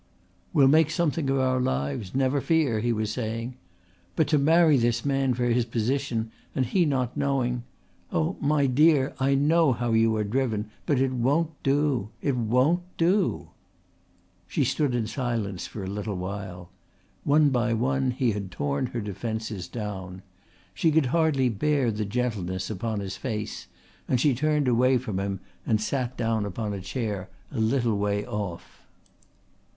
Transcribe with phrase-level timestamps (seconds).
[0.51, 3.55] "We'll make something of our lives, never fear," he was saying.
[4.15, 7.61] "But to marry this man for his position, and he not knowing
[8.11, 12.09] oh, my dear, I know how you are driven but it won't do!
[12.19, 13.49] It won't do!"
[14.47, 16.71] She stood in silence for a little while.
[17.23, 20.23] One by one he had torn her defences down.
[20.73, 23.67] She could hardly bear the gentleness upon his face
[24.07, 28.25] and she turned away from him and sat down upon a chair a little way
[28.25, 28.81] off.